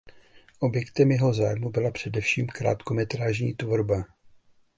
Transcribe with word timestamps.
Objektem 0.59 1.11
jeho 1.11 1.33
zájmu 1.33 1.69
byla 1.69 1.91
především 1.91 2.47
krátkometrážní 2.47 3.53
tvorba. 3.53 4.03